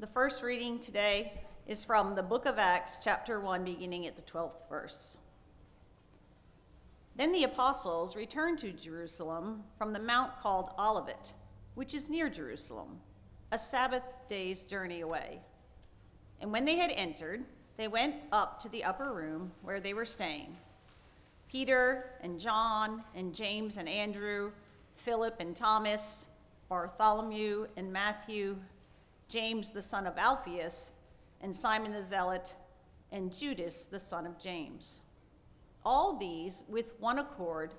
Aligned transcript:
The 0.00 0.06
first 0.06 0.42
reading 0.42 0.78
today 0.78 1.34
is 1.66 1.84
from 1.84 2.14
the 2.14 2.22
book 2.22 2.46
of 2.46 2.58
Acts, 2.58 3.00
chapter 3.04 3.38
1, 3.38 3.64
beginning 3.64 4.06
at 4.06 4.16
the 4.16 4.22
12th 4.22 4.66
verse. 4.66 5.18
Then 7.16 7.32
the 7.32 7.44
apostles 7.44 8.16
returned 8.16 8.56
to 8.60 8.72
Jerusalem 8.72 9.62
from 9.76 9.92
the 9.92 9.98
mount 9.98 10.40
called 10.40 10.70
Olivet, 10.78 11.34
which 11.74 11.92
is 11.92 12.08
near 12.08 12.30
Jerusalem, 12.30 12.98
a 13.52 13.58
Sabbath 13.58 14.04
day's 14.26 14.62
journey 14.62 15.02
away. 15.02 15.40
And 16.40 16.50
when 16.50 16.64
they 16.64 16.76
had 16.76 16.92
entered, 16.92 17.44
they 17.76 17.86
went 17.86 18.14
up 18.32 18.58
to 18.60 18.70
the 18.70 18.84
upper 18.84 19.12
room 19.12 19.52
where 19.60 19.80
they 19.80 19.92
were 19.92 20.06
staying. 20.06 20.56
Peter 21.46 22.12
and 22.22 22.40
John 22.40 23.04
and 23.14 23.34
James 23.34 23.76
and 23.76 23.86
Andrew, 23.86 24.52
Philip 24.94 25.36
and 25.40 25.54
Thomas, 25.54 26.28
Bartholomew 26.70 27.66
and 27.76 27.92
Matthew, 27.92 28.56
James 29.30 29.70
the 29.70 29.80
son 29.80 30.06
of 30.06 30.18
Alphaeus, 30.18 30.92
and 31.40 31.54
Simon 31.54 31.92
the 31.92 32.02
Zealot, 32.02 32.56
and 33.12 33.34
Judas 33.34 33.86
the 33.86 34.00
son 34.00 34.26
of 34.26 34.38
James. 34.38 35.02
All 35.84 36.16
these, 36.16 36.64
with 36.68 36.92
one 36.98 37.18
accord, 37.18 37.72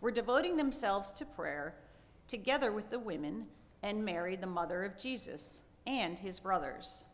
were 0.00 0.10
devoting 0.10 0.56
themselves 0.56 1.12
to 1.12 1.24
prayer, 1.24 1.74
together 2.26 2.72
with 2.72 2.90
the 2.90 2.98
women 2.98 3.46
and 3.82 4.04
Mary, 4.04 4.36
the 4.36 4.46
mother 4.46 4.84
of 4.84 4.98
Jesus, 4.98 5.62
and 5.86 6.18
his 6.18 6.40
brothers. 6.40 7.04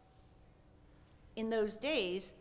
In 1.34 1.50
those 1.50 1.76
days, 1.76 2.34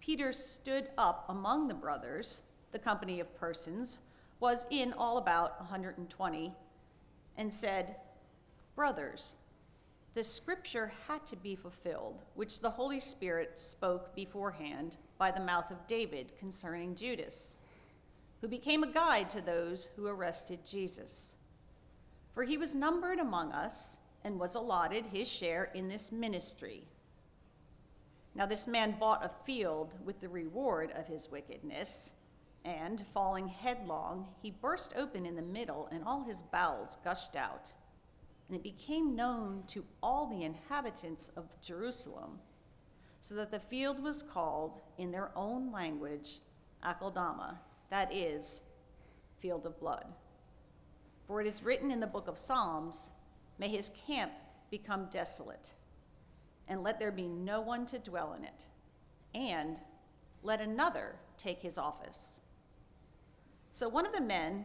Peter 0.00 0.32
stood 0.32 0.88
up 0.96 1.26
among 1.28 1.68
the 1.68 1.74
brothers, 1.74 2.42
the 2.72 2.78
company 2.78 3.20
of 3.20 3.36
persons 3.36 3.98
was 4.40 4.64
in 4.70 4.94
all 4.94 5.18
about 5.18 5.60
120, 5.60 6.54
and 7.36 7.52
said, 7.52 7.96
Brothers, 8.74 9.36
the 10.14 10.24
scripture 10.24 10.92
had 11.06 11.24
to 11.26 11.36
be 11.36 11.54
fulfilled, 11.54 12.22
which 12.34 12.60
the 12.60 12.70
Holy 12.70 12.98
Spirit 12.98 13.58
spoke 13.58 14.14
beforehand 14.14 14.96
by 15.18 15.30
the 15.30 15.40
mouth 15.40 15.70
of 15.70 15.86
David 15.86 16.32
concerning 16.36 16.96
Judas, 16.96 17.56
who 18.40 18.48
became 18.48 18.82
a 18.82 18.90
guide 18.90 19.30
to 19.30 19.40
those 19.40 19.90
who 19.94 20.06
arrested 20.06 20.66
Jesus. 20.66 21.36
For 22.34 22.42
he 22.42 22.58
was 22.58 22.74
numbered 22.74 23.18
among 23.18 23.52
us 23.52 23.98
and 24.24 24.38
was 24.38 24.54
allotted 24.54 25.06
his 25.06 25.28
share 25.28 25.70
in 25.74 25.88
this 25.88 26.10
ministry. 26.10 26.88
Now, 28.34 28.46
this 28.46 28.66
man 28.66 28.96
bought 28.98 29.24
a 29.24 29.44
field 29.44 29.94
with 30.04 30.20
the 30.20 30.28
reward 30.28 30.92
of 30.92 31.06
his 31.06 31.30
wickedness, 31.30 32.14
and 32.64 33.04
falling 33.14 33.48
headlong, 33.48 34.26
he 34.42 34.50
burst 34.50 34.92
open 34.96 35.24
in 35.24 35.36
the 35.36 35.42
middle, 35.42 35.88
and 35.90 36.04
all 36.04 36.24
his 36.24 36.42
bowels 36.42 36.98
gushed 37.02 37.34
out. 37.34 37.72
And 38.50 38.56
it 38.56 38.64
became 38.64 39.14
known 39.14 39.62
to 39.68 39.84
all 40.02 40.26
the 40.26 40.42
inhabitants 40.42 41.30
of 41.36 41.44
Jerusalem, 41.62 42.40
so 43.20 43.36
that 43.36 43.52
the 43.52 43.60
field 43.60 44.02
was 44.02 44.24
called 44.24 44.80
in 44.98 45.12
their 45.12 45.30
own 45.36 45.70
language 45.70 46.38
Akeldama, 46.84 47.58
that 47.90 48.12
is, 48.12 48.62
field 49.38 49.66
of 49.66 49.78
blood. 49.78 50.06
For 51.28 51.40
it 51.40 51.46
is 51.46 51.62
written 51.62 51.92
in 51.92 52.00
the 52.00 52.08
book 52.08 52.26
of 52.26 52.38
Psalms, 52.38 53.10
May 53.56 53.68
his 53.68 53.92
camp 54.04 54.32
become 54.68 55.06
desolate 55.12 55.74
and 56.66 56.82
let 56.82 56.98
there 56.98 57.12
be 57.12 57.28
no 57.28 57.60
one 57.60 57.86
to 57.86 58.00
dwell 58.00 58.32
in 58.32 58.42
it, 58.42 58.66
and 59.32 59.80
let 60.42 60.60
another 60.60 61.20
take 61.38 61.62
his 61.62 61.78
office. 61.78 62.40
So 63.70 63.88
one 63.88 64.06
of 64.06 64.12
the 64.12 64.20
men 64.20 64.64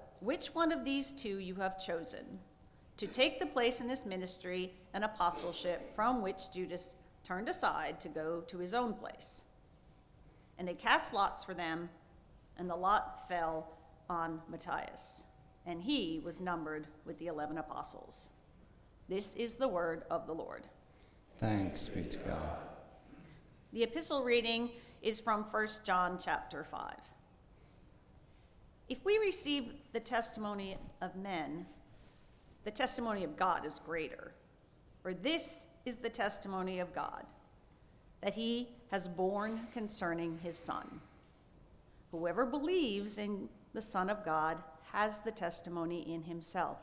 which 0.21 0.53
one 0.53 0.71
of 0.71 0.85
these 0.85 1.11
two 1.11 1.39
you 1.39 1.55
have 1.55 1.83
chosen 1.83 2.39
to 2.95 3.07
take 3.07 3.39
the 3.39 3.45
place 3.45 3.81
in 3.81 3.87
this 3.87 4.05
ministry 4.05 4.71
and 4.93 5.03
apostleship 5.03 5.93
from 5.93 6.21
which 6.21 6.53
Judas 6.53 6.93
turned 7.23 7.49
aside 7.49 7.99
to 7.99 8.07
go 8.07 8.41
to 8.47 8.59
his 8.59 8.73
own 8.73 8.93
place. 8.93 9.43
And 10.57 10.67
they 10.67 10.75
cast 10.75 11.11
lots 11.13 11.43
for 11.43 11.55
them, 11.55 11.89
and 12.57 12.69
the 12.69 12.75
lot 12.75 13.27
fell 13.27 13.67
on 14.09 14.41
Matthias, 14.47 15.23
and 15.65 15.81
he 15.81 16.21
was 16.23 16.39
numbered 16.39 16.87
with 17.05 17.17
the 17.17 17.27
eleven 17.27 17.57
apostles. 17.57 18.29
This 19.09 19.33
is 19.35 19.57
the 19.57 19.67
word 19.67 20.03
of 20.11 20.27
the 20.27 20.33
Lord. 20.33 20.67
Thanks 21.39 21.89
be 21.89 22.03
to 22.03 22.17
God. 22.19 22.59
The 23.73 23.83
epistle 23.83 24.23
reading 24.23 24.69
is 25.01 25.19
from 25.19 25.45
1 25.49 25.67
John 25.83 26.19
chapter 26.23 26.63
5. 26.63 26.93
If 28.91 29.05
we 29.05 29.17
receive 29.19 29.71
the 29.93 30.01
testimony 30.01 30.75
of 31.01 31.15
men, 31.15 31.65
the 32.65 32.71
testimony 32.71 33.23
of 33.23 33.37
God 33.37 33.65
is 33.65 33.79
greater. 33.79 34.33
For 35.01 35.13
this 35.13 35.65
is 35.85 35.99
the 35.99 36.09
testimony 36.09 36.81
of 36.81 36.93
God, 36.93 37.25
that 38.21 38.33
he 38.33 38.67
has 38.91 39.07
borne 39.07 39.61
concerning 39.71 40.39
his 40.43 40.57
Son. 40.57 40.99
Whoever 42.11 42.45
believes 42.45 43.17
in 43.17 43.47
the 43.73 43.81
Son 43.81 44.09
of 44.09 44.25
God 44.25 44.61
has 44.91 45.21
the 45.21 45.31
testimony 45.31 46.01
in 46.13 46.23
himself. 46.23 46.79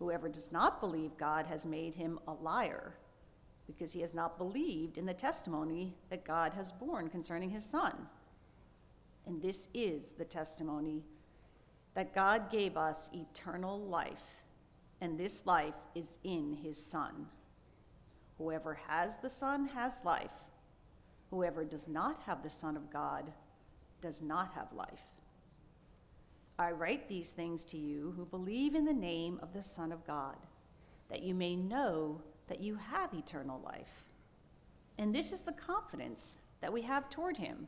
Whoever 0.00 0.28
does 0.28 0.52
not 0.52 0.82
believe 0.82 1.16
God 1.16 1.46
has 1.46 1.64
made 1.64 1.94
him 1.94 2.18
a 2.28 2.34
liar, 2.34 2.92
because 3.66 3.94
he 3.94 4.02
has 4.02 4.12
not 4.12 4.36
believed 4.36 4.98
in 4.98 5.06
the 5.06 5.14
testimony 5.14 5.94
that 6.10 6.26
God 6.26 6.52
has 6.52 6.72
borne 6.72 7.08
concerning 7.08 7.48
his 7.48 7.64
Son. 7.64 8.06
And 9.26 9.40
this 9.40 9.68
is 9.74 10.12
the 10.12 10.24
testimony 10.24 11.04
that 11.94 12.14
God 12.14 12.50
gave 12.50 12.76
us 12.76 13.10
eternal 13.12 13.80
life, 13.80 14.42
and 15.00 15.18
this 15.18 15.44
life 15.46 15.74
is 15.94 16.18
in 16.24 16.54
his 16.62 16.82
Son. 16.82 17.26
Whoever 18.38 18.74
has 18.88 19.18
the 19.18 19.28
Son 19.28 19.66
has 19.66 20.04
life. 20.04 20.30
Whoever 21.30 21.64
does 21.64 21.88
not 21.88 22.18
have 22.26 22.42
the 22.42 22.50
Son 22.50 22.76
of 22.76 22.90
God 22.90 23.32
does 24.00 24.22
not 24.22 24.52
have 24.52 24.72
life. 24.72 25.02
I 26.58 26.72
write 26.72 27.08
these 27.08 27.32
things 27.32 27.64
to 27.66 27.78
you 27.78 28.14
who 28.16 28.24
believe 28.24 28.74
in 28.74 28.84
the 28.84 28.92
name 28.92 29.38
of 29.42 29.52
the 29.52 29.62
Son 29.62 29.92
of 29.92 30.06
God, 30.06 30.36
that 31.08 31.22
you 31.22 31.34
may 31.34 31.56
know 31.56 32.20
that 32.48 32.60
you 32.60 32.76
have 32.76 33.14
eternal 33.14 33.60
life. 33.64 34.04
And 34.98 35.14
this 35.14 35.32
is 35.32 35.42
the 35.42 35.52
confidence 35.52 36.38
that 36.60 36.72
we 36.72 36.82
have 36.82 37.08
toward 37.08 37.38
him, 37.38 37.66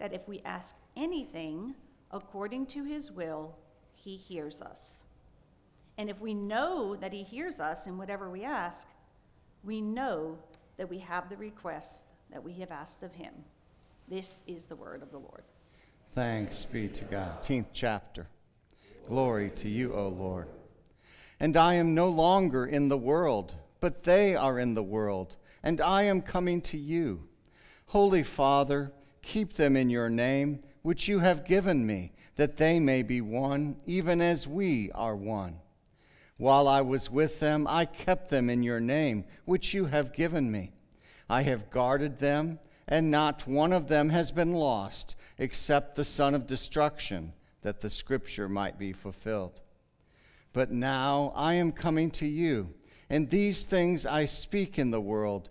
that 0.00 0.12
if 0.12 0.26
we 0.26 0.42
ask 0.44 0.74
anything 0.96 1.74
according 2.10 2.66
to 2.66 2.84
his 2.84 3.12
will, 3.12 3.56
he 3.94 4.16
hears 4.16 4.60
us. 4.60 5.04
And 5.96 6.10
if 6.10 6.20
we 6.20 6.34
know 6.34 6.96
that 6.96 7.12
he 7.12 7.22
hears 7.22 7.60
us 7.60 7.86
in 7.86 7.98
whatever 7.98 8.30
we 8.30 8.42
ask, 8.42 8.88
we 9.62 9.80
know 9.80 10.38
that 10.78 10.88
we 10.88 10.98
have 10.98 11.28
the 11.28 11.36
requests 11.36 12.06
that 12.32 12.42
we 12.42 12.54
have 12.54 12.70
asked 12.70 13.02
of 13.02 13.14
him. 13.14 13.34
This 14.08 14.42
is 14.46 14.64
the 14.64 14.74
word 14.74 15.02
of 15.02 15.10
the 15.10 15.18
Lord. 15.18 15.44
Thanks 16.12 16.64
be 16.64 16.88
to 16.88 17.04
God. 17.04 17.42
10th 17.42 17.66
chapter. 17.72 18.26
Glory 19.06 19.50
to 19.50 19.68
you, 19.68 19.92
O 19.92 20.08
Lord. 20.08 20.48
And 21.38 21.56
I 21.56 21.74
am 21.74 21.94
no 21.94 22.08
longer 22.08 22.66
in 22.66 22.88
the 22.88 22.98
world, 22.98 23.54
but 23.80 24.04
they 24.04 24.34
are 24.34 24.58
in 24.58 24.74
the 24.74 24.82
world, 24.82 25.36
and 25.62 25.80
I 25.80 26.04
am 26.04 26.22
coming 26.22 26.62
to 26.62 26.78
you. 26.78 27.28
Holy 27.86 28.22
Father, 28.22 28.92
keep 29.22 29.54
them 29.54 29.76
in 29.76 29.90
your 29.90 30.08
name, 30.08 30.60
which 30.82 31.08
you 31.08 31.20
have 31.20 31.44
given 31.44 31.86
me, 31.86 32.12
that 32.36 32.56
they 32.56 32.80
may 32.80 33.02
be 33.02 33.20
one, 33.20 33.76
even 33.86 34.20
as 34.20 34.46
we 34.46 34.90
are 34.92 35.16
one. 35.16 35.60
While 36.36 36.68
I 36.68 36.80
was 36.80 37.10
with 37.10 37.38
them, 37.40 37.66
I 37.68 37.84
kept 37.84 38.30
them 38.30 38.48
in 38.48 38.62
your 38.62 38.80
name, 38.80 39.24
which 39.44 39.74
you 39.74 39.86
have 39.86 40.14
given 40.14 40.50
me. 40.50 40.72
I 41.28 41.42
have 41.42 41.70
guarded 41.70 42.18
them, 42.18 42.58
and 42.88 43.10
not 43.10 43.46
one 43.46 43.72
of 43.72 43.88
them 43.88 44.08
has 44.08 44.30
been 44.30 44.54
lost 44.54 45.16
except 45.38 45.96
the 45.96 46.04
son 46.04 46.34
of 46.34 46.46
destruction, 46.46 47.34
that 47.62 47.80
the 47.82 47.90
scripture 47.90 48.48
might 48.48 48.78
be 48.78 48.92
fulfilled. 48.92 49.60
But 50.52 50.72
now 50.72 51.32
I 51.36 51.54
am 51.54 51.72
coming 51.72 52.10
to 52.12 52.26
you, 52.26 52.74
and 53.10 53.28
these 53.28 53.64
things 53.64 54.06
I 54.06 54.24
speak 54.24 54.78
in 54.78 54.90
the 54.90 55.00
world, 55.00 55.50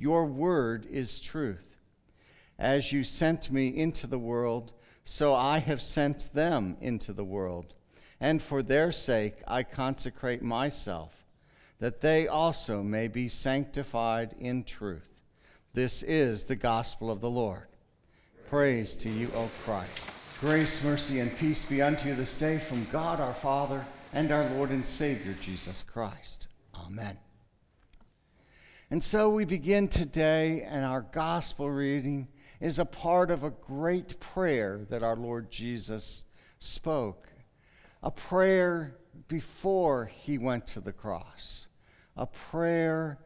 Your 0.00 0.24
word 0.24 0.86
is 0.90 1.20
truth. 1.20 1.76
As 2.58 2.90
you 2.90 3.04
sent 3.04 3.50
me 3.50 3.68
into 3.68 4.06
the 4.06 4.18
world, 4.18 4.72
so 5.04 5.34
I 5.34 5.58
have 5.58 5.82
sent 5.82 6.32
them 6.32 6.78
into 6.80 7.12
the 7.12 7.24
world. 7.24 7.74
And 8.18 8.42
for 8.42 8.62
their 8.62 8.92
sake 8.92 9.42
I 9.46 9.62
consecrate 9.62 10.40
myself, 10.40 11.12
that 11.80 12.00
they 12.00 12.26
also 12.26 12.82
may 12.82 13.08
be 13.08 13.28
sanctified 13.28 14.34
in 14.40 14.64
truth. 14.64 15.20
This 15.74 16.02
is 16.02 16.46
the 16.46 16.56
gospel 16.56 17.10
of 17.10 17.20
the 17.20 17.28
Lord. 17.28 17.66
Praise 18.48 18.96
to 18.96 19.10
you, 19.10 19.30
O 19.34 19.50
Christ. 19.64 20.10
Grace, 20.40 20.82
mercy, 20.82 21.20
and 21.20 21.36
peace 21.36 21.66
be 21.66 21.82
unto 21.82 22.08
you 22.08 22.14
this 22.14 22.38
day 22.38 22.58
from 22.58 22.86
God 22.90 23.20
our 23.20 23.34
Father 23.34 23.84
and 24.14 24.32
our 24.32 24.48
Lord 24.48 24.70
and 24.70 24.86
Savior 24.86 25.36
Jesus 25.42 25.82
Christ. 25.82 26.48
Amen. 26.74 27.18
And 28.92 29.04
so 29.04 29.30
we 29.30 29.44
begin 29.44 29.86
today, 29.86 30.62
and 30.62 30.84
our 30.84 31.02
gospel 31.02 31.70
reading 31.70 32.26
is 32.58 32.80
a 32.80 32.84
part 32.84 33.30
of 33.30 33.44
a 33.44 33.50
great 33.50 34.18
prayer 34.18 34.84
that 34.90 35.04
our 35.04 35.14
Lord 35.14 35.48
Jesus 35.48 36.24
spoke. 36.58 37.28
A 38.02 38.10
prayer 38.10 38.96
before 39.28 40.06
he 40.06 40.38
went 40.38 40.66
to 40.68 40.80
the 40.80 40.92
cross, 40.92 41.68
a 42.16 42.26
prayer 42.26 43.20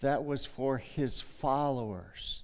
that 0.00 0.24
was 0.24 0.46
for 0.46 0.78
his 0.78 1.20
followers, 1.20 2.42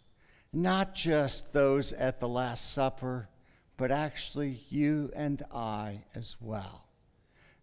not 0.52 0.94
just 0.94 1.54
those 1.54 1.94
at 1.94 2.20
the 2.20 2.28
Last 2.28 2.74
Supper, 2.74 3.30
but 3.78 3.90
actually 3.90 4.60
you 4.68 5.10
and 5.16 5.42
I 5.50 6.04
as 6.14 6.36
well. 6.42 6.84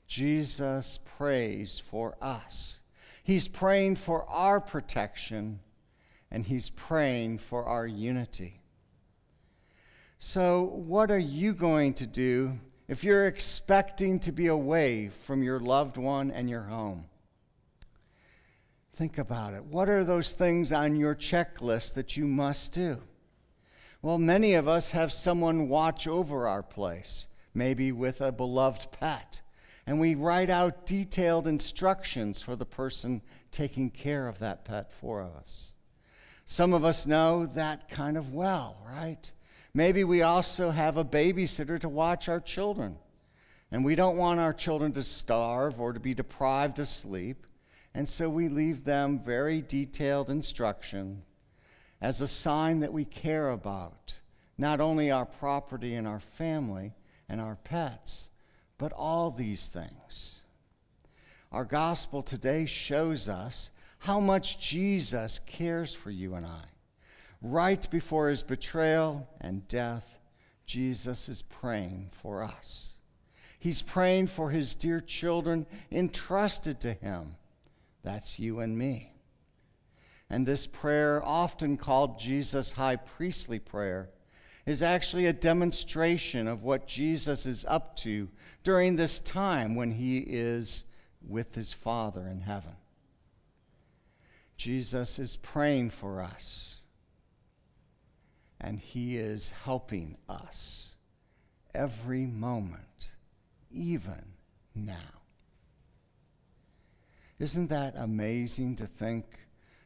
Jesus 0.08 0.98
prays 1.18 1.78
for 1.78 2.18
us. 2.20 2.82
He's 3.24 3.48
praying 3.48 3.96
for 3.96 4.30
our 4.30 4.60
protection, 4.60 5.62
and 6.30 6.46
He's 6.46 6.70
praying 6.70 7.38
for 7.38 7.64
our 7.64 7.88
unity. 7.88 8.60
So, 10.20 10.62
what 10.64 11.10
are 11.10 11.18
you 11.20 11.54
going 11.54 11.94
to 11.96 12.06
do 12.06 12.60
if 12.88 13.04
you're 13.04 13.28
expecting 13.28 14.20
to 14.22 14.32
be 14.32 14.48
away 14.48 15.10
from 15.10 15.42
your 15.42 15.60
loved 15.60 15.98
one 15.98 16.32
and 16.32 16.50
your 16.50 16.64
home? 16.64 17.06
Think 18.96 19.18
about 19.18 19.54
it. 19.54 19.64
What 19.64 19.90
are 19.90 20.04
those 20.04 20.34
things 20.34 20.72
on 20.72 20.96
your 20.96 21.16
checklist 21.16 21.96
that 21.96 22.16
you 22.16 22.28
must 22.28 22.74
do? 22.74 23.02
Well, 24.02 24.18
many 24.18 24.54
of 24.54 24.68
us 24.68 24.92
have 24.92 25.14
someone 25.14 25.70
watch 25.70 26.08
over 26.08 26.48
our 26.48 26.62
place, 26.62 27.28
maybe 27.54 27.94
with 27.94 28.20
a 28.20 28.34
beloved 28.34 28.92
pet, 28.92 29.42
and 29.86 30.00
we 30.00 30.16
write 30.16 30.50
out 30.50 30.86
detailed 30.86 31.48
instructions 31.48 32.42
for 32.42 32.56
the 32.56 32.66
person 32.66 33.22
taking 33.52 33.90
care 33.90 34.28
of 34.28 34.40
that 34.40 34.66
pet 34.66 34.92
for 34.92 35.22
us. 35.22 35.74
Some 36.46 36.74
of 36.74 36.84
us 36.84 37.08
know 37.08 37.46
that 37.46 37.90
kind 37.90 38.18
of 38.18 38.34
well, 38.34 38.78
right? 38.86 39.32
Maybe 39.74 40.04
we 40.04 40.22
also 40.22 40.72
have 40.72 40.98
a 40.98 41.06
babysitter 41.06 41.80
to 41.80 41.90
watch 41.90 42.30
our 42.30 42.40
children, 42.40 42.98
and 43.72 43.84
we 43.84 43.96
don't 43.96 44.18
want 44.18 44.40
our 44.40 44.54
children 44.54 44.92
to 44.94 45.04
starve 45.04 45.80
or 45.80 45.94
to 45.94 46.00
be 46.00 46.14
deprived 46.14 46.80
of 46.80 46.88
sleep, 46.88 47.48
and 47.94 48.08
so 48.08 48.30
we 48.30 48.50
leave 48.50 48.84
them 48.84 49.20
very 49.20 49.62
detailed 49.62 50.30
instructions 50.30 51.26
as 52.02 52.20
a 52.22 52.28
sign 52.28 52.82
that 52.82 52.94
we 52.94 53.06
care 53.06 53.50
about 53.50 54.20
not 54.58 54.80
only 54.80 55.10
our 55.10 55.26
property 55.26 55.96
and 55.96 56.08
our 56.08 56.20
family 56.20 56.94
and 57.30 57.42
our 57.42 57.56
pets, 57.64 58.30
but 58.84 58.92
all 58.92 59.32
these 59.32 59.70
things. 59.70 60.42
Our 61.54 61.64
gospel 61.64 62.22
today 62.22 62.66
shows 62.66 63.30
us 63.30 63.72
how 64.00 64.20
much 64.20 64.60
Jesus 64.60 65.40
cares 65.40 65.94
for 65.94 66.12
you 66.12 66.36
and 66.36 66.46
I. 66.46 66.66
Right 67.42 67.90
before 67.90 68.28
his 68.28 68.44
betrayal 68.44 69.26
and 69.40 69.66
death, 69.70 70.20
Jesus 70.66 71.30
is 71.30 71.44
praying 71.44 72.10
for 72.12 72.44
us. 72.44 72.96
He's 73.58 73.82
praying 73.82 74.28
for 74.28 74.50
his 74.50 74.76
dear 74.76 75.00
children 75.00 75.66
entrusted 75.90 76.82
to 76.82 76.92
him. 76.92 77.38
That's 78.04 78.38
you 78.38 78.60
and 78.60 78.78
me. 78.78 79.14
And 80.30 80.46
this 80.46 80.68
prayer, 80.68 81.24
often 81.24 81.78
called 81.78 82.20
Jesus' 82.20 82.74
high 82.74 82.98
priestly 82.98 83.60
prayer, 83.60 84.10
is 84.66 84.82
actually 84.82 85.26
a 85.26 85.34
demonstration 85.34 86.48
of 86.48 86.64
what 86.64 86.88
Jesus 86.88 87.46
is 87.46 87.66
up 87.66 87.96
to 87.98 88.30
during 88.64 88.96
this 88.96 89.20
time 89.20 89.76
when 89.76 89.92
he 89.92 90.20
is 90.20 90.86
with 91.28 91.56
his 91.56 91.74
Father 91.74 92.28
in 92.28 92.42
heaven. 92.42 92.76
Jesus 94.56 95.20
is 95.20 95.36
praying 95.36 95.90
for 95.90 96.22
us, 96.22 96.82
and 98.62 98.80
he 98.80 99.18
is 99.18 99.52
helping 99.66 100.16
us 100.30 100.96
every 101.74 102.26
moment, 102.26 103.12
even 103.72 104.34
now. 104.74 105.22
Isn't 107.40 107.68
that 107.68 107.96
amazing 107.98 108.78
to 108.78 108.86
think? 108.86 109.26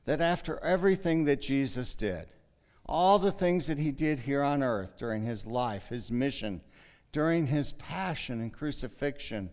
that 0.08 0.22
after 0.22 0.58
everything 0.64 1.26
that 1.26 1.42
Jesus 1.42 1.94
did, 1.94 2.28
all 2.88 3.20
the 3.20 3.32
things 3.32 3.68
that 3.68 3.78
he 3.78 3.92
did 3.92 4.20
here 4.20 4.44
on 4.44 4.64
earth 4.64 4.98
during 4.98 5.24
his 5.24 5.46
life, 5.46 5.90
his 5.90 6.12
mission, 6.12 6.62
during 7.12 7.48
his 7.48 7.72
passion 7.74 8.42
and 8.42 8.54
crucifixion, 8.54 9.50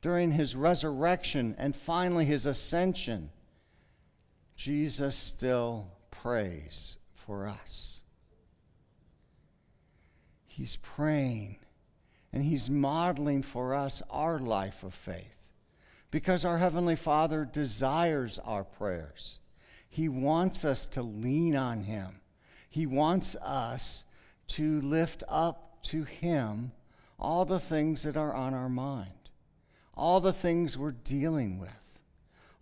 during 0.00 0.32
his 0.32 0.56
resurrection, 0.56 1.54
and 1.58 1.76
finally 1.76 2.24
his 2.24 2.46
ascension, 2.46 3.30
Jesus 4.56 5.16
still 5.16 5.88
prays 6.10 6.98
for 7.14 7.46
us. 7.46 8.00
He's 10.46 10.76
praying 10.76 11.58
and 12.32 12.44
he's 12.44 12.68
modeling 12.68 13.42
for 13.42 13.74
us 13.74 14.02
our 14.10 14.38
life 14.38 14.82
of 14.82 14.94
faith 14.94 15.42
because 16.12 16.44
our 16.44 16.58
Heavenly 16.58 16.94
Father 16.94 17.48
desires 17.50 18.38
our 18.44 18.62
prayers. 18.62 19.40
He 19.88 20.08
wants 20.08 20.64
us 20.64 20.86
to 20.86 21.02
lean 21.02 21.56
on 21.56 21.82
Him. 21.82 22.20
He 22.72 22.86
wants 22.86 23.36
us 23.36 24.06
to 24.48 24.80
lift 24.80 25.22
up 25.28 25.82
to 25.82 26.04
Him 26.04 26.72
all 27.18 27.44
the 27.44 27.60
things 27.60 28.02
that 28.04 28.16
are 28.16 28.32
on 28.32 28.54
our 28.54 28.70
mind, 28.70 29.28
all 29.94 30.20
the 30.20 30.32
things 30.32 30.78
we're 30.78 30.92
dealing 30.92 31.58
with, 31.58 31.98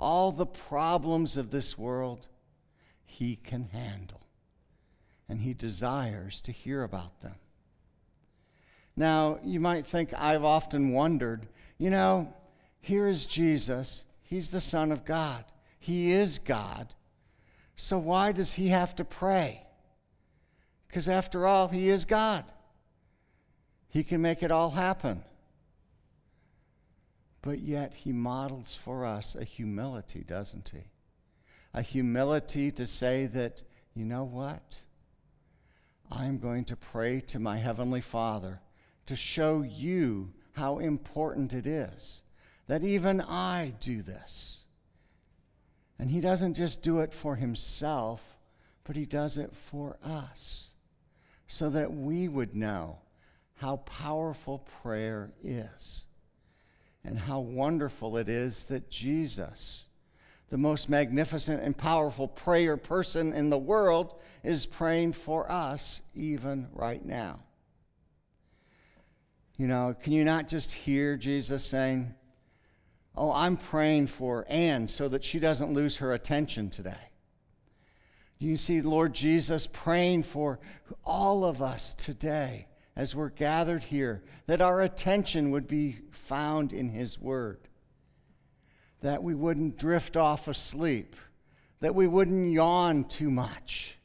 all 0.01 0.33
the 0.33 0.47
problems 0.47 1.37
of 1.37 1.53
this 1.53 1.79
world. 1.79 2.27
He 3.05 3.37
can 3.37 3.69
handle, 3.73 4.23
and 5.29 5.43
He 5.43 5.55
desires 5.55 6.41
to 6.41 6.51
hear 6.51 6.83
about 6.83 7.21
them. 7.21 7.37
Now, 8.97 9.39
you 9.45 9.61
might 9.61 9.87
think 9.87 10.13
I've 10.13 10.43
often 10.43 10.93
wondered, 10.93 11.47
you 11.79 11.89
know, 11.89 12.35
here 12.81 13.07
is 13.07 13.27
Jesus. 13.27 14.05
He's 14.25 14.51
the 14.51 14.59
Son 14.59 14.91
of 14.91 15.05
God. 15.05 15.45
He 15.79 16.11
is 16.11 16.41
God. 16.41 16.95
So 17.77 17.97
why 17.97 18.33
does 18.33 18.55
he 18.55 18.71
have 18.71 18.97
to 18.97 19.05
pray? 19.05 19.63
Because 20.91 21.09
after 21.09 21.47
all, 21.47 21.69
he 21.69 21.89
is 21.89 22.05
God. 22.05 22.45
He 23.91 24.03
can 24.03 24.21
make 24.21 24.43
it 24.43 24.51
all 24.51 24.71
happen. 24.71 25.23
But 27.43 27.61
yet, 27.61 27.95
he 27.95 28.13
models 28.13 28.75
for 28.75 29.07
us 29.07 29.37
a 29.37 29.45
humility, 29.45 30.25
doesn't 30.27 30.71
he? 30.71 30.83
A 31.73 31.81
humility 31.81 32.73
to 32.73 32.89
say 32.89 33.27
that, 33.27 33.63
you 33.95 34.05
know 34.05 34.25
what? 34.25 34.79
I'm 36.11 36.39
going 36.39 36.65
to 36.65 36.77
pray 36.77 37.21
to 37.21 37.39
my 37.39 37.59
Heavenly 37.59 38.01
Father 38.01 38.61
to 39.07 39.15
show 39.15 39.63
you 39.63 40.33
how 40.55 40.81
important 40.81 41.55
it 41.55 41.69
is 41.69 42.25
that 42.67 42.83
even 42.83 43.21
I 43.21 43.75
do 43.79 44.03
this. 44.03 44.65
And 46.01 46.11
he 46.11 46.21
doesn't 46.21 46.55
just 46.55 46.83
do 46.83 46.99
it 46.99 47.15
for 47.15 47.37
himself, 47.37 48.37
but 48.83 48.97
he 48.97 49.07
does 49.07 49.39
it 49.39 49.55
for 49.55 49.97
us 50.03 50.71
so 51.51 51.69
that 51.69 51.93
we 51.93 52.29
would 52.29 52.55
know 52.55 52.97
how 53.55 53.79
powerful 53.79 54.61
prayer 54.83 55.33
is 55.43 56.05
and 57.03 57.19
how 57.19 57.41
wonderful 57.41 58.17
it 58.17 58.29
is 58.29 58.67
that 58.67 58.89
Jesus, 58.89 59.89
the 60.49 60.57
most 60.57 60.89
magnificent 60.89 61.61
and 61.61 61.77
powerful 61.77 62.29
prayer 62.29 62.77
person 62.77 63.33
in 63.33 63.51
the 63.51 63.59
world, 63.59 64.15
is 64.45 64.65
praying 64.65 65.13
for 65.13 65.51
us 65.51 66.03
even 66.15 66.69
right 66.73 67.05
now. 67.05 67.41
You 69.57 69.67
know, 69.67 69.97
can 70.01 70.13
you 70.13 70.25
not 70.25 70.47
just 70.47 70.71
hear 70.73 71.17
Jesus 71.17 71.65
saying, 71.65 72.15
Oh, 73.17 73.33
I'm 73.33 73.57
praying 73.57 74.07
for 74.07 74.47
Anne 74.49 74.87
so 74.87 75.09
that 75.09 75.25
she 75.25 75.41
doesn't 75.41 75.75
lose 75.75 75.97
her 75.97 76.13
attention 76.13 76.71
today. 76.71 77.11
You 78.41 78.57
see 78.57 78.81
Lord 78.81 79.13
Jesus 79.13 79.67
praying 79.67 80.23
for 80.23 80.59
all 81.05 81.45
of 81.45 81.61
us 81.61 81.93
today 81.93 82.67
as 82.97 83.15
we're 83.15 83.29
gathered 83.29 83.85
here, 83.85 84.23
that 84.47 84.63
our 84.63 84.81
attention 84.81 85.51
would 85.51 85.69
be 85.69 85.99
found 86.11 86.73
in 86.73 86.89
His 86.89 87.19
Word, 87.19 87.61
that 89.03 89.23
we 89.23 89.35
wouldn't 89.35 89.77
drift 89.77 90.17
off 90.17 90.49
asleep, 90.49 91.17
that 91.81 91.95
we 91.95 92.07
wouldn't 92.09 92.51
yawn 92.51 93.05
too 93.05 93.31
much, 93.31 93.99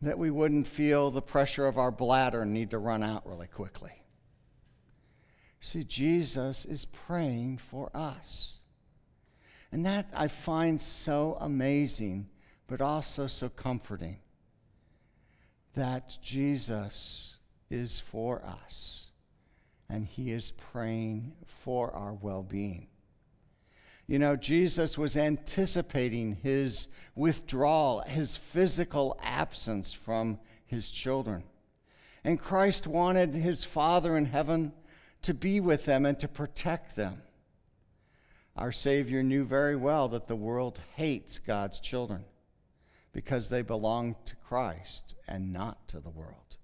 that 0.00 0.18
we 0.18 0.30
wouldn't 0.30 0.68
feel 0.68 1.10
the 1.10 1.20
pressure 1.20 1.66
of 1.66 1.78
our 1.78 1.90
bladder 1.90 2.44
need 2.44 2.70
to 2.70 2.78
run 2.78 3.02
out 3.02 3.26
really 3.26 3.48
quickly. 3.48 3.92
See, 5.60 5.82
Jesus 5.82 6.64
is 6.64 6.84
praying 6.84 7.58
for 7.58 7.90
us. 7.94 8.60
And 9.72 9.86
that 9.86 10.08
I 10.14 10.28
find 10.28 10.80
so 10.80 11.36
amazing, 11.40 12.28
but 12.66 12.80
also 12.80 13.26
so 13.26 13.48
comforting 13.48 14.18
that 15.74 16.18
Jesus 16.22 17.38
is 17.70 17.98
for 17.98 18.42
us 18.44 19.10
and 19.88 20.06
he 20.06 20.30
is 20.30 20.50
praying 20.50 21.32
for 21.46 21.92
our 21.92 22.14
well 22.14 22.42
being. 22.42 22.88
You 24.06 24.18
know, 24.18 24.36
Jesus 24.36 24.98
was 24.98 25.16
anticipating 25.16 26.36
his 26.42 26.88
withdrawal, 27.14 28.02
his 28.06 28.36
physical 28.36 29.18
absence 29.22 29.92
from 29.92 30.38
his 30.66 30.90
children. 30.90 31.44
And 32.24 32.40
Christ 32.40 32.86
wanted 32.86 33.34
his 33.34 33.64
Father 33.64 34.16
in 34.16 34.26
heaven 34.26 34.72
to 35.22 35.34
be 35.34 35.60
with 35.60 35.84
them 35.84 36.04
and 36.04 36.18
to 36.20 36.28
protect 36.28 36.96
them. 36.96 37.22
Our 38.56 38.72
Savior 38.72 39.22
knew 39.22 39.44
very 39.44 39.76
well 39.76 40.08
that 40.08 40.26
the 40.26 40.36
world 40.36 40.80
hates 40.96 41.38
God's 41.38 41.80
children 41.80 42.24
because 43.12 43.48
they 43.48 43.62
belong 43.62 44.16
to 44.24 44.36
Christ 44.36 45.14
and 45.28 45.52
not 45.52 45.88
to 45.88 46.00
the 46.00 46.10
world. 46.10 46.56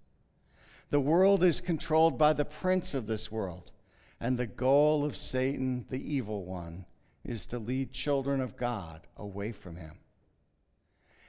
The 0.90 1.00
world 1.00 1.42
is 1.42 1.60
controlled 1.60 2.18
by 2.18 2.32
the 2.32 2.44
prince 2.46 2.94
of 2.94 3.06
this 3.06 3.30
world, 3.30 3.72
and 4.18 4.38
the 4.38 4.46
goal 4.46 5.04
of 5.04 5.16
Satan, 5.16 5.86
the 5.90 6.14
evil 6.14 6.44
one, 6.44 6.86
is 7.24 7.46
to 7.48 7.58
lead 7.58 7.92
children 7.92 8.40
of 8.40 8.56
God 8.56 9.06
away 9.16 9.52
from 9.52 9.76
him. 9.76 9.98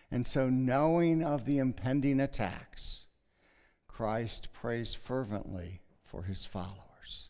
And 0.09 0.25
so, 0.25 0.49
knowing 0.49 1.23
of 1.23 1.45
the 1.45 1.57
impending 1.57 2.19
attacks, 2.19 3.05
Christ 3.87 4.53
prays 4.53 4.93
fervently 4.93 5.81
for 6.03 6.23
his 6.23 6.45
followers. 6.45 7.29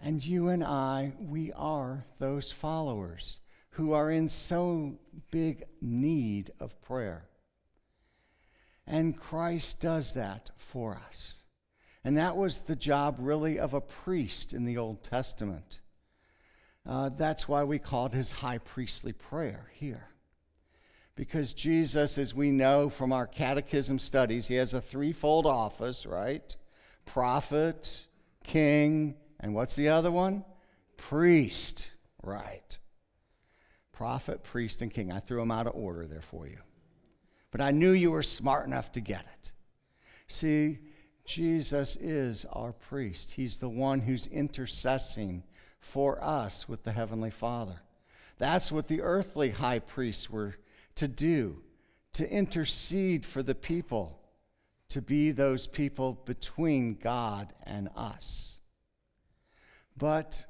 And 0.00 0.24
you 0.24 0.48
and 0.48 0.62
I, 0.62 1.12
we 1.18 1.52
are 1.52 2.04
those 2.18 2.52
followers 2.52 3.40
who 3.78 3.92
are 3.92 4.10
in 4.10 4.26
so 4.26 4.98
big 5.30 5.62
need 5.80 6.50
of 6.58 6.82
prayer. 6.82 7.28
And 8.88 9.16
Christ 9.16 9.80
does 9.80 10.14
that 10.14 10.50
for 10.56 11.00
us. 11.06 11.42
And 12.02 12.18
that 12.18 12.36
was 12.36 12.58
the 12.58 12.74
job, 12.74 13.18
really, 13.20 13.56
of 13.56 13.74
a 13.74 13.80
priest 13.80 14.52
in 14.52 14.64
the 14.64 14.78
Old 14.78 15.04
Testament. 15.04 15.78
Uh, 16.84 17.10
that's 17.10 17.46
why 17.46 17.62
we 17.62 17.78
called 17.78 18.14
his 18.14 18.32
high 18.32 18.58
priestly 18.58 19.12
prayer 19.12 19.70
here. 19.74 20.08
Because 21.14 21.54
Jesus, 21.54 22.18
as 22.18 22.34
we 22.34 22.50
know 22.50 22.88
from 22.88 23.12
our 23.12 23.28
catechism 23.28 24.00
studies, 24.00 24.48
he 24.48 24.56
has 24.56 24.74
a 24.74 24.80
threefold 24.80 25.46
office, 25.46 26.04
right? 26.04 26.56
Prophet, 27.04 28.06
king, 28.42 29.14
and 29.38 29.54
what's 29.54 29.76
the 29.76 29.90
other 29.90 30.10
one? 30.10 30.44
Priest, 30.96 31.92
right? 32.24 32.76
Prophet, 33.98 34.44
priest, 34.44 34.80
and 34.80 34.94
king. 34.94 35.10
I 35.10 35.18
threw 35.18 35.40
them 35.40 35.50
out 35.50 35.66
of 35.66 35.74
order 35.74 36.06
there 36.06 36.22
for 36.22 36.46
you. 36.46 36.58
But 37.50 37.60
I 37.60 37.72
knew 37.72 37.90
you 37.90 38.12
were 38.12 38.22
smart 38.22 38.64
enough 38.64 38.92
to 38.92 39.00
get 39.00 39.26
it. 39.34 39.50
See, 40.28 40.78
Jesus 41.24 41.96
is 41.96 42.46
our 42.52 42.70
priest. 42.70 43.32
He's 43.32 43.56
the 43.56 43.68
one 43.68 44.02
who's 44.02 44.28
intercessing 44.28 45.42
for 45.80 46.22
us 46.22 46.68
with 46.68 46.84
the 46.84 46.92
Heavenly 46.92 47.32
Father. 47.32 47.80
That's 48.38 48.70
what 48.70 48.86
the 48.86 49.00
earthly 49.00 49.50
high 49.50 49.80
priests 49.80 50.30
were 50.30 50.54
to 50.94 51.08
do, 51.08 51.60
to 52.12 52.30
intercede 52.30 53.26
for 53.26 53.42
the 53.42 53.56
people, 53.56 54.20
to 54.90 55.02
be 55.02 55.32
those 55.32 55.66
people 55.66 56.22
between 56.24 56.94
God 56.94 57.52
and 57.64 57.88
us. 57.96 58.60
But 59.96 60.46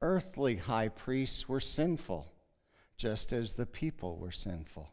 earthly 0.00 0.54
high 0.54 0.90
priests 0.90 1.48
were 1.48 1.58
sinful, 1.58 2.31
just 3.02 3.32
as 3.32 3.54
the 3.54 3.66
people 3.66 4.16
were 4.16 4.30
sinful. 4.30 4.88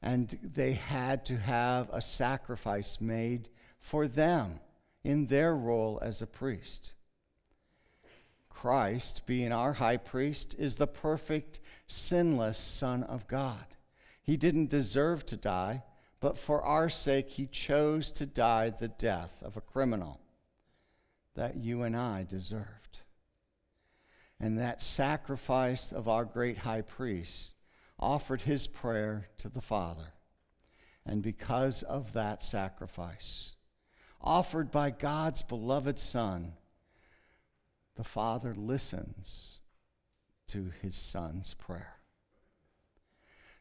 And 0.00 0.38
they 0.42 0.72
had 0.72 1.26
to 1.26 1.36
have 1.36 1.90
a 1.92 2.00
sacrifice 2.00 3.02
made 3.02 3.50
for 3.78 4.08
them 4.08 4.60
in 5.02 5.26
their 5.26 5.54
role 5.54 5.98
as 6.00 6.22
a 6.22 6.26
priest. 6.26 6.94
Christ, 8.48 9.26
being 9.26 9.52
our 9.52 9.74
high 9.74 9.98
priest, 9.98 10.54
is 10.58 10.76
the 10.76 10.86
perfect, 10.86 11.60
sinless 11.86 12.56
Son 12.56 13.02
of 13.02 13.28
God. 13.28 13.76
He 14.22 14.38
didn't 14.38 14.70
deserve 14.70 15.26
to 15.26 15.36
die, 15.36 15.82
but 16.18 16.38
for 16.38 16.62
our 16.62 16.88
sake, 16.88 17.32
he 17.32 17.46
chose 17.46 18.10
to 18.12 18.24
die 18.24 18.70
the 18.70 18.88
death 18.88 19.42
of 19.42 19.58
a 19.58 19.60
criminal 19.60 20.18
that 21.34 21.56
you 21.56 21.82
and 21.82 21.94
I 21.94 22.24
deserved. 22.26 23.00
And 24.44 24.58
that 24.58 24.82
sacrifice 24.82 25.90
of 25.90 26.06
our 26.06 26.26
great 26.26 26.58
high 26.58 26.82
priest 26.82 27.54
offered 27.98 28.42
his 28.42 28.66
prayer 28.66 29.30
to 29.38 29.48
the 29.48 29.62
Father. 29.62 30.12
And 31.06 31.22
because 31.22 31.82
of 31.82 32.12
that 32.12 32.44
sacrifice, 32.44 33.52
offered 34.20 34.70
by 34.70 34.90
God's 34.90 35.40
beloved 35.40 35.98
Son, 35.98 36.52
the 37.96 38.04
Father 38.04 38.54
listens 38.54 39.60
to 40.48 40.70
his 40.82 40.94
Son's 40.94 41.54
prayer. 41.54 41.94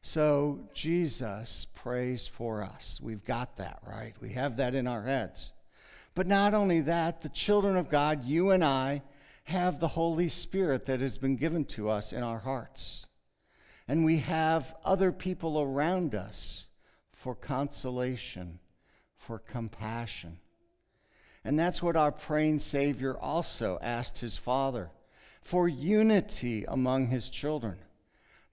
So 0.02 0.68
Jesus 0.74 1.66
prays 1.76 2.28
for 2.28 2.62
us. 2.62 3.00
We've 3.02 3.24
got 3.24 3.56
that, 3.56 3.80
right? 3.88 4.16
We 4.20 4.34
have 4.34 4.58
that 4.58 4.76
in 4.76 4.88
our 4.88 5.04
heads. 5.04 5.54
But 6.14 6.28
not 6.28 6.54
only 6.54 6.82
that, 6.82 7.22
the 7.22 7.30
children 7.30 7.78
of 7.78 7.90
God, 7.90 8.26
you 8.26 8.52
and 8.52 8.66
I, 8.66 9.02
have 9.44 9.80
the 9.80 9.90
Holy 9.90 10.30
Spirit 10.30 10.86
that 10.86 11.00
has 11.00 11.18
been 11.18 11.36
given 11.36 11.66
to 11.66 11.90
us 11.90 12.14
in 12.14 12.24
our 12.24 12.40
hearts. 12.40 13.06
And 13.88 14.06
we 14.06 14.20
have 14.20 14.76
other 14.86 15.12
people 15.12 15.62
around 15.62 16.16
us 16.16 16.70
for 17.12 17.36
consolation, 17.36 18.60
for 19.16 19.40
compassion. 19.40 20.38
And 21.44 21.60
that's 21.60 21.84
what 21.84 21.98
our 21.98 22.12
praying 22.12 22.60
Savior 22.60 23.18
also 23.18 23.78
asked 23.82 24.20
his 24.20 24.38
Father 24.38 24.90
for 25.42 25.68
unity 25.68 26.64
among 26.66 27.08
his 27.08 27.30
children. 27.30 27.78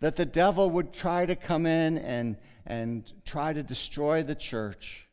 That 0.00 0.16
the 0.16 0.24
devil 0.24 0.70
would 0.70 0.92
try 0.92 1.26
to 1.26 1.36
come 1.36 1.66
in 1.66 1.98
and, 1.98 2.36
and 2.66 3.10
try 3.24 3.52
to 3.52 3.62
destroy 3.62 4.22
the 4.22 4.34
church, 4.34 5.06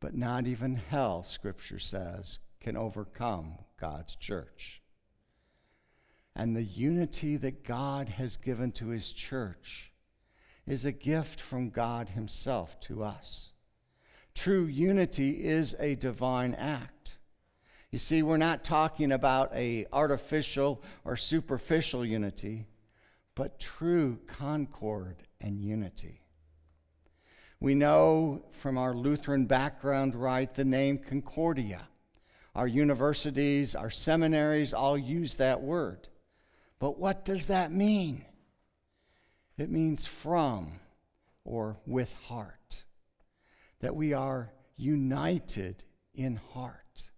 but 0.00 0.14
not 0.14 0.46
even 0.46 0.76
hell, 0.76 1.22
Scripture 1.22 1.78
says, 1.78 2.40
can 2.60 2.76
overcome 2.76 3.54
God's 3.80 4.14
church. 4.16 4.82
And 6.36 6.54
the 6.54 6.62
unity 6.62 7.36
that 7.36 7.64
God 7.64 8.08
has 8.10 8.36
given 8.36 8.72
to 8.72 8.88
his 8.88 9.12
church 9.12 9.92
is 10.66 10.84
a 10.84 10.92
gift 10.92 11.40
from 11.40 11.70
God 11.70 12.10
himself 12.10 12.78
to 12.80 13.02
us. 13.02 13.52
True 14.34 14.64
unity 14.64 15.44
is 15.44 15.74
a 15.80 15.96
divine 15.96 16.54
act. 16.54 17.18
You 17.90 17.98
see, 17.98 18.22
we're 18.22 18.36
not 18.36 18.62
talking 18.62 19.10
about 19.10 19.52
a 19.54 19.86
artificial 19.92 20.82
or 21.04 21.16
superficial 21.16 22.04
unity, 22.04 22.68
but 23.34 23.58
true 23.58 24.20
concord 24.28 25.16
and 25.40 25.60
unity. 25.60 26.22
We 27.58 27.74
know 27.74 28.44
from 28.52 28.78
our 28.78 28.94
Lutheran 28.94 29.46
background, 29.46 30.14
right, 30.14 30.52
the 30.54 30.64
name 30.64 30.98
Concordia. 30.98 31.89
Our 32.60 32.68
universities, 32.68 33.74
our 33.74 33.88
seminaries 33.88 34.74
all 34.74 34.98
use 34.98 35.36
that 35.36 35.62
word. 35.62 36.08
But 36.78 36.98
what 36.98 37.24
does 37.24 37.46
that 37.46 37.72
mean? 37.72 38.26
It 39.56 39.70
means 39.70 40.04
from 40.04 40.72
or 41.42 41.78
with 41.86 42.12
heart 42.24 42.84
that 43.80 43.96
we 43.96 44.12
are 44.12 44.52
united 44.76 45.84
in 46.12 46.36
heart 46.52 47.08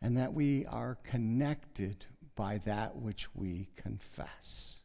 and 0.00 0.16
that 0.16 0.32
we 0.32 0.64
are 0.66 0.96
connected 1.02 2.06
by 2.36 2.58
that 2.58 2.94
which 2.94 3.34
we 3.34 3.68
confess. 3.74 4.78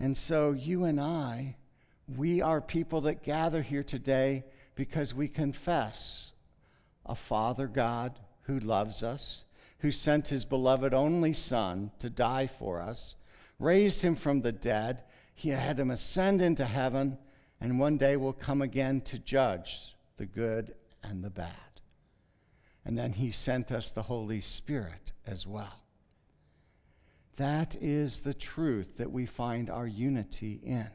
And 0.00 0.18
so, 0.18 0.50
you 0.50 0.82
and 0.82 1.00
I, 1.00 1.58
we 2.08 2.42
are 2.42 2.60
people 2.60 3.02
that 3.02 3.22
gather 3.22 3.62
here 3.62 3.84
today 3.84 4.46
because 4.74 5.14
we 5.14 5.28
confess 5.28 6.32
a 7.06 7.14
Father 7.14 7.66
God 7.66 8.18
who 8.42 8.58
loves 8.58 9.02
us, 9.02 9.44
who 9.78 9.90
sent 9.90 10.28
his 10.28 10.44
beloved 10.44 10.92
only 10.92 11.32
Son 11.32 11.90
to 11.98 12.10
die 12.10 12.46
for 12.46 12.80
us, 12.80 13.16
raised 13.58 14.02
him 14.02 14.14
from 14.14 14.42
the 14.42 14.52
dead. 14.52 15.02
He 15.34 15.50
had 15.50 15.78
him 15.78 15.90
ascend 15.90 16.40
into 16.40 16.64
heaven, 16.64 17.18
and 17.60 17.80
one 17.80 17.96
day 17.96 18.16
will 18.16 18.32
come 18.32 18.62
again 18.62 19.00
to 19.02 19.18
judge 19.18 19.94
the 20.16 20.26
good 20.26 20.74
and 21.02 21.22
the 21.22 21.30
bad. 21.30 21.50
And 22.84 22.96
then 22.96 23.12
he 23.12 23.30
sent 23.30 23.72
us 23.72 23.90
the 23.90 24.02
Holy 24.02 24.40
Spirit 24.40 25.12
as 25.26 25.46
well. 25.46 25.82
That 27.36 27.76
is 27.80 28.20
the 28.20 28.34
truth 28.34 28.96
that 28.96 29.10
we 29.10 29.26
find 29.26 29.68
our 29.68 29.86
unity 29.86 30.60
in. 30.64 30.88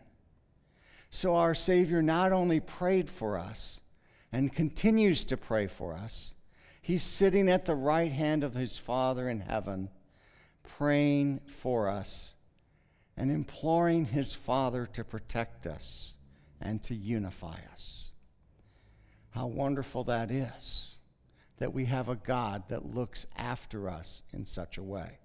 So 1.10 1.36
our 1.36 1.54
Savior 1.54 2.02
not 2.02 2.32
only 2.32 2.60
prayed 2.60 3.10
for 3.10 3.38
us 3.38 3.82
and 4.32 4.54
continues 4.54 5.26
to 5.26 5.38
pray 5.38 5.68
for 5.68 5.94
us, 5.94 6.34
he's 6.82 7.04
sitting 7.04 7.50
at 7.50 7.66
the 7.66 7.76
right 7.76 8.12
hand 8.12 8.44
of 8.44 8.54
his 8.54 8.78
Father 8.78 9.30
in 9.30 9.42
heaven, 9.42 9.90
praying 10.64 11.42
for 11.48 11.90
us 11.90 12.36
and 13.18 13.30
imploring 13.30 14.06
his 14.06 14.34
Father 14.34 14.86
to 14.86 15.04
protect 15.04 15.68
us 15.68 16.16
and 16.62 16.82
to 16.84 16.96
unify 16.96 17.58
us. 17.72 18.12
How 19.32 19.48
wonderful 19.48 20.04
that 20.06 20.32
is 20.32 20.96
that 21.58 21.74
we 21.74 21.86
have 21.86 22.10
a 22.10 22.16
God 22.16 22.64
that 22.70 22.96
looks 22.96 23.28
after 23.38 23.88
us 23.88 24.24
in 24.34 24.48
such 24.48 24.80
a 24.80 24.84
way. 24.84 25.20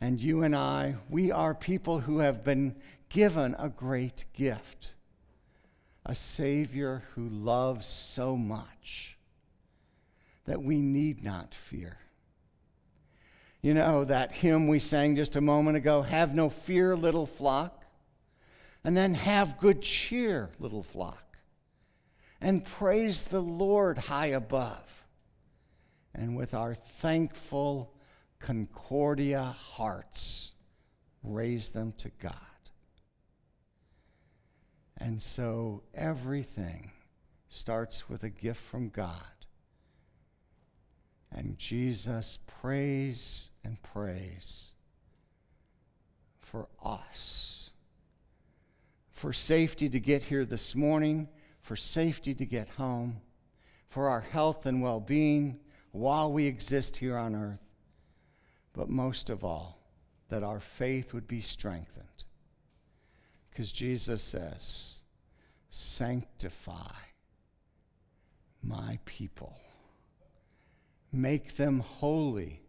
And 0.00 0.18
you 0.18 0.42
and 0.42 0.56
I, 0.56 0.94
we 1.10 1.30
are 1.30 1.54
people 1.54 2.00
who 2.00 2.20
have 2.20 2.42
been 2.42 2.74
given 3.10 3.54
a 3.58 3.68
great 3.68 4.24
gift 4.32 4.92
a 6.08 6.14
Savior 6.14 7.02
who 7.14 7.28
loves 7.28 7.86
so 7.86 8.34
much 8.34 9.18
that 10.46 10.62
we 10.62 10.80
need 10.80 11.22
not 11.22 11.54
fear. 11.54 11.98
You 13.60 13.74
know, 13.74 14.04
that 14.04 14.32
hymn 14.32 14.68
we 14.68 14.78
sang 14.78 15.16
just 15.16 15.36
a 15.36 15.42
moment 15.42 15.76
ago 15.76 16.00
Have 16.00 16.34
no 16.34 16.48
fear, 16.48 16.96
little 16.96 17.26
flock, 17.26 17.84
and 18.82 18.96
then 18.96 19.12
have 19.14 19.58
good 19.58 19.82
cheer, 19.82 20.48
little 20.58 20.82
flock, 20.82 21.36
and 22.40 22.64
praise 22.64 23.24
the 23.24 23.42
Lord 23.42 23.98
high 23.98 24.28
above. 24.28 25.04
And 26.14 26.36
with 26.36 26.54
our 26.54 26.74
thankful 26.74 27.92
Concordia 28.38 29.42
hearts, 29.42 30.52
raise 31.22 31.70
them 31.70 31.92
to 31.98 32.10
God. 32.18 32.47
And 34.98 35.22
so 35.22 35.82
everything 35.94 36.90
starts 37.48 38.08
with 38.08 38.24
a 38.24 38.30
gift 38.30 38.60
from 38.60 38.88
God. 38.88 39.14
And 41.30 41.58
Jesus 41.58 42.38
prays 42.46 43.50
and 43.62 43.80
prays 43.82 44.72
for 46.40 46.68
us. 46.82 47.70
For 49.10 49.32
safety 49.32 49.88
to 49.88 50.00
get 50.00 50.24
here 50.24 50.44
this 50.44 50.74
morning, 50.74 51.28
for 51.60 51.76
safety 51.76 52.34
to 52.34 52.46
get 52.46 52.68
home, 52.70 53.20
for 53.88 54.08
our 54.08 54.20
health 54.20 54.64
and 54.66 54.82
well 54.82 55.00
being 55.00 55.60
while 55.92 56.32
we 56.32 56.46
exist 56.46 56.96
here 56.98 57.16
on 57.16 57.34
earth, 57.34 57.66
but 58.72 58.88
most 58.88 59.30
of 59.30 59.44
all, 59.44 59.78
that 60.28 60.42
our 60.42 60.60
faith 60.60 61.12
would 61.12 61.26
be 61.26 61.40
strengthened. 61.40 62.24
Because 63.58 63.72
Jesus 63.72 64.22
says, 64.22 64.98
Sanctify 65.68 66.94
my 68.62 69.00
people, 69.04 69.58
make 71.10 71.56
them 71.56 71.80
holy 71.80 72.62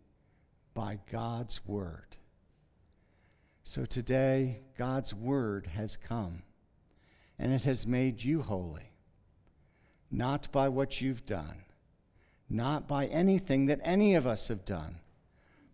by 0.73 0.97
God's 1.11 1.63
word. 1.67 2.15
So 3.63 3.85
today, 3.85 4.61
God's 4.79 5.13
word 5.13 5.67
has 5.67 5.95
come, 5.95 6.41
and 7.37 7.53
it 7.53 7.65
has 7.65 7.85
made 7.85 8.23
you 8.23 8.41
holy, 8.41 8.89
not 10.09 10.51
by 10.51 10.69
what 10.69 11.01
you've 11.01 11.27
done, 11.27 11.65
not 12.49 12.87
by 12.87 13.05
anything 13.05 13.67
that 13.67 13.81
any 13.83 14.15
of 14.15 14.25
us 14.25 14.47
have 14.47 14.65
done, 14.65 15.01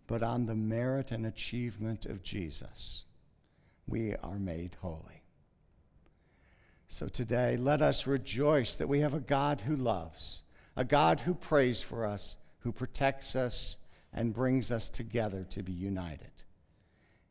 but 0.06 0.22
on 0.22 0.44
the 0.44 0.54
merit 0.54 1.10
and 1.10 1.24
achievement 1.24 2.04
of 2.04 2.22
Jesus. 2.22 3.06
We 3.86 4.14
are 4.16 4.38
made 4.38 4.76
holy. 4.80 5.22
So 6.88 7.08
today, 7.08 7.56
let 7.56 7.82
us 7.82 8.06
rejoice 8.06 8.76
that 8.76 8.88
we 8.88 9.00
have 9.00 9.14
a 9.14 9.20
God 9.20 9.62
who 9.62 9.76
loves, 9.76 10.42
a 10.76 10.84
God 10.84 11.20
who 11.20 11.34
prays 11.34 11.82
for 11.82 12.06
us, 12.06 12.36
who 12.60 12.72
protects 12.72 13.34
us, 13.34 13.76
and 14.12 14.32
brings 14.32 14.70
us 14.70 14.88
together 14.88 15.44
to 15.50 15.62
be 15.62 15.72
united. 15.72 16.30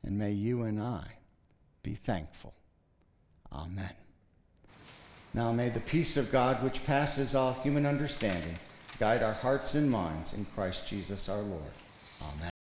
And 0.04 0.18
may 0.18 0.32
you 0.32 0.64
and 0.64 0.80
I 0.80 1.06
be 1.84 1.96
thankful. 1.96 2.54
Amen. 3.52 3.94
Now 5.34 5.52
may 5.52 5.70
the 5.70 5.80
peace 5.80 6.16
of 6.16 6.32
God, 6.32 6.64
which 6.64 6.86
passes 6.86 7.36
all 7.36 7.54
human 7.54 7.86
understanding, 7.86 8.58
guide 9.00 9.24
our 9.24 9.34
hearts 9.34 9.76
and 9.76 9.90
minds 9.90 10.34
in 10.34 10.46
Christ 10.56 10.88
Jesus 10.88 11.28
our 11.28 11.42
Lord. 11.42 11.74
Amen. 12.22 12.55